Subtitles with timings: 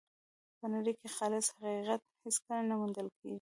[0.57, 3.29] په نړۍ کې خالص حقیقت هېڅکله نه موندل کېږي.